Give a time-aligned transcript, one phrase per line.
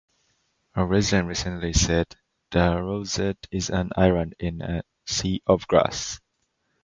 [0.73, 2.15] A resident recently said,
[2.49, 6.19] Darrouzett is an island in a sea of grass.